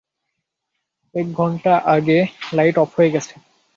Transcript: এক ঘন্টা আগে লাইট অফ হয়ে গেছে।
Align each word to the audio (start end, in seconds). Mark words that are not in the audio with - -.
এক 1.15 1.27
ঘন্টা 1.31 1.73
আগে 1.87 2.17
লাইট 2.53 2.75
অফ 2.77 2.89
হয়ে 2.97 3.13
গেছে। 3.13 3.33